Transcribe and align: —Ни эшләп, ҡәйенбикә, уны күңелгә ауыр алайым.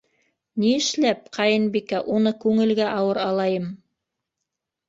—Ни 0.61 0.69
эшләп, 0.77 1.19
ҡәйенбикә, 1.37 1.99
уны 2.15 2.33
күңелгә 2.47 2.89
ауыр 2.95 3.21
алайым. 3.27 3.69